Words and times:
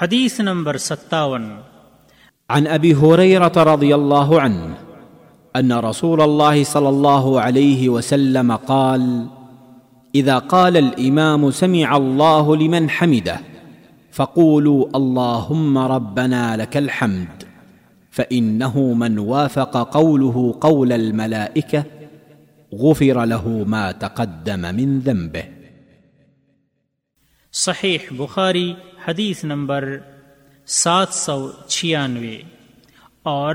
حدیث 0.00 0.40
نمبر 0.40 0.76
ستاون۔ 0.76 1.58
عن 2.50 2.66
ابي 2.66 2.94
هريره 2.94 3.52
رضي 3.56 3.94
الله 3.94 4.40
عنه 4.40 4.74
ان 5.56 5.72
رسول 5.72 6.20
الله 6.20 6.64
صلى 6.64 6.88
الله 6.88 7.40
عليه 7.40 7.88
وسلم 7.88 8.56
قال 8.56 9.26
اذا 10.14 10.38
قال 10.38 10.76
الامام 10.76 11.50
سمع 11.50 11.96
الله 11.96 12.56
لمن 12.56 12.90
حمده 12.90 13.40
فقولوا 14.12 14.88
اللهم 14.94 15.78
ربنا 15.78 16.56
لك 16.56 16.76
الحمد 16.76 17.44
فانه 18.10 18.92
من 18.92 19.18
وافق 19.18 19.76
قوله 19.76 20.54
قول 20.60 20.92
الملائكه 20.92 21.84
غفر 22.74 23.24
له 23.24 23.48
ما 23.48 23.92
تقدم 23.92 24.74
من 24.74 25.00
ذنبه. 25.00 25.44
صحیح 27.52 28.00
بخاری 28.18 28.76
حدیث 29.08 29.44
نمبر 29.44 29.98
سات 30.66 31.14
سو 31.14 31.50
چھیانوے 31.66 32.38
اور 33.22 33.54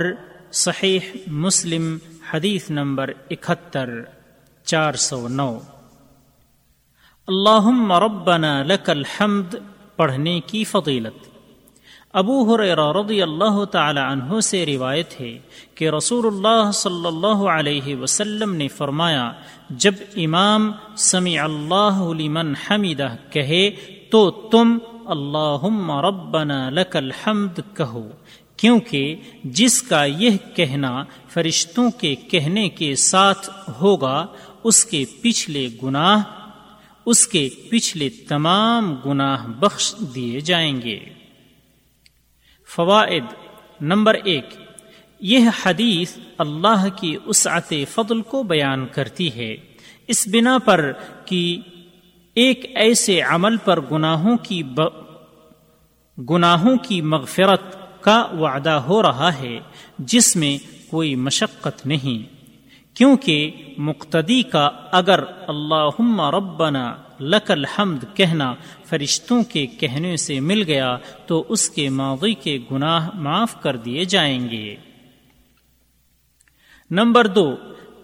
صحیح 0.51 0.99
مسلم 1.27 1.97
حدیث 2.33 2.69
نمبر 2.69 3.11
اکہتر، 3.29 3.89
چار 4.65 4.93
سو 4.93 5.27
نو۔ 5.27 5.57
اللہم 7.27 7.93
ربنا 7.93 8.63
لک 8.63 8.89
الحمد، 8.89 9.55
پڑھنے 9.95 10.39
کی 10.39 10.63
فضیلت۔ 10.63 11.27
ابو 12.13 12.55
حریرہ 12.55 12.91
رضی 12.91 13.21
اللہ 13.21 13.65
تعالی 13.65 13.99
عنہ 13.99 14.39
سے 14.39 14.65
روایت 14.65 15.21
ہے 15.21 15.37
کہ 15.75 15.89
رسول 15.89 16.27
اللہ 16.27 16.71
صلی 16.71 17.07
اللہ 17.07 17.49
علیہ 17.49 17.95
وسلم 17.95 18.55
نے 18.55 18.67
فرمایا، 18.67 19.31
جب 19.69 19.93
امام 20.15 20.71
سمع 20.97 21.39
اللہ 21.39 22.11
لمن 22.19 22.53
حمیدہ 22.55 23.15
کہے، 23.29 23.69
تو 24.11 24.31
تم 24.31 24.77
اللہم 25.07 25.91
ربنا 25.91 26.69
لک 26.69 26.95
الحمد 26.95 27.59
کہو، 27.73 28.09
کیونکہ 28.57 29.15
جس 29.43 29.81
کا 29.81 30.05
یہ 30.05 30.37
کہنا 30.55 31.03
فرشتوں 31.29 31.91
کے 31.91 32.15
کہنے 32.15 32.69
کے 32.69 32.95
ساتھ 32.95 33.49
ہوگا، 33.81 34.25
اس 34.63 34.85
کے 34.85 35.05
پچھلے 35.21 35.67
گناہ، 35.83 36.23
اس 37.05 37.27
کے 37.27 37.49
پچھلے 37.69 38.09
تمام 38.09 38.95
گناہ 39.05 39.47
بخش 39.47 39.95
دیے 40.15 40.39
جائیں 40.39 40.81
گے۔ 40.81 40.99
فوائد 42.75 43.23
نمبر 43.81 44.13
ایک، 44.13 44.45
یہ 45.19 45.39
حدیث 45.65 46.17
اللہ 46.37 46.85
کی 46.95 47.17
اسعت 47.25 47.73
فضل 47.91 48.21
کو 48.21 48.43
بیان 48.43 48.85
کرتی 48.87 49.35
ہے۔ 49.35 49.55
اس 50.07 50.27
بنا 50.27 50.57
پر 50.57 50.91
کہ 51.25 51.57
ایک 52.35 52.71
ایسے 52.75 53.21
عمل 53.21 53.57
پر 53.57 53.79
گناہوں 53.81 54.37
کی 54.37 54.63
ب... 54.63 54.81
گناہوں 56.29 56.77
کی 56.77 57.01
مغفرت 57.01 57.61
کا 58.01 58.25
وعدہ 58.39 58.69
ہو 58.69 59.01
رہا 59.01 59.39
ہے، 59.39 59.59
جس 59.99 60.35
میں 60.35 60.57
کوئی 60.91 61.15
مشقت 61.15 61.85
نہیں۔ 61.85 62.35
کیونکہ 62.95 63.51
مقتدی 63.77 64.41
کا 64.41 64.69
اگر 64.91 65.19
اللہم 65.47 66.21
ربنا 66.21 66.95
لک 67.19 67.51
الحمد 67.51 68.03
کہنا 68.13 68.55
فرشتوں 68.85 69.43
کے 69.43 69.67
کہنے 69.67 70.17
سے 70.17 70.39
مل 70.39 70.63
گیا، 70.63 70.97
تو 71.25 71.45
اس 71.49 71.69
کے 71.69 71.89
ماضی 71.89 72.33
کے 72.33 72.59
گناہ 72.71 73.09
معاف 73.13 73.61
کر 73.61 73.75
دیے 73.75 74.05
جائیں 74.05 74.49
گے۔ 74.49 74.75
نمبر 76.91 77.27
دو 77.27 77.55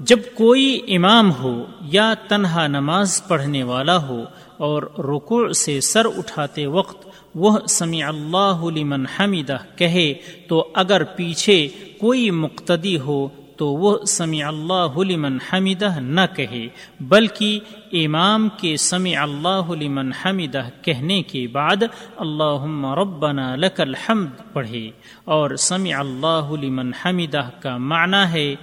جب 0.06 0.20
کوئی 0.36 0.80
امام 0.88 1.32
ہو 1.32 1.66
یا 1.82 2.14
تنہا 2.28 2.68
نماز 2.68 3.28
پڑھنے 3.28 3.64
والا 3.64 3.98
ہو 4.08 4.24
اور 4.58 4.84
رکوع 4.84 5.52
سے 5.54 5.82
سر 5.82 6.06
اٹھاتے 6.06 6.66
وقت 6.66 7.08
وہ 7.36 7.58
سمیع 7.70 8.08
اللہ 8.08 8.64
لمن 8.64 9.06
حمیدہ 9.20 9.58
کہے، 9.76 10.14
تو 10.48 10.68
اگر 10.74 11.04
پیچھے 11.04 11.68
کوئی 12.00 12.32
مقتدی 12.32 13.00
ہو 13.00 13.28
تو 13.56 13.68
وہ 13.68 14.06
سمیع 14.06 14.48
اللہ 14.48 14.98
لمن 14.98 15.38
حمیدہ 15.40 16.00
نہ 16.00 16.22
کہے، 16.36 16.67
بلکہ 17.00 17.60
امام 17.92 18.50
کے 18.58 18.78
سمیع 18.78 19.22
اللہ 19.22 19.72
لمن 19.80 20.11
حمیدہ 20.11 20.61
کہنے 20.82 21.22
کے 21.22 21.48
بعد 21.48 21.84
اللہم 22.17 22.86
ربنا 22.86 23.56
لک 23.56 23.82
الحمد 23.82 24.54
پڑھے۔ 24.54 24.90
اور 25.23 25.56
سمیع 25.56 26.00
اللہ 26.00 26.52
لمن 26.61 26.92
حمیدہ 26.94 27.50
کا 27.60 27.78
معنی 27.78 28.23
ہے 28.34 28.56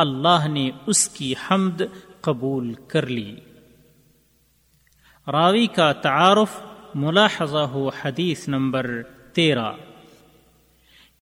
اللہ 0.00 0.48
نے 0.48 0.70
اس 0.86 1.08
کی 1.08 1.34
حمد 1.50 1.82
قبول 2.20 2.74
کر 2.88 3.06
لی۔ 3.06 3.36
راوی 5.32 5.66
کا 5.66 5.92
تعارف 5.92 6.62
ملاحظہ 6.94 7.58
ہو 7.58 7.88
حدیث 7.88 8.48
نمبر 8.48 9.02
تیرہ۔ 9.32 9.72